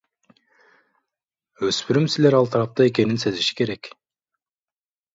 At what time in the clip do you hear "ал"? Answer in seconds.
2.39-2.51